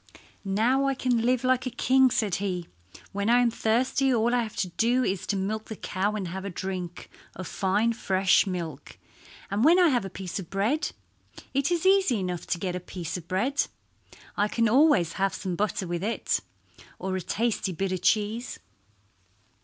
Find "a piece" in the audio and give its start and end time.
10.03-10.39, 12.75-13.15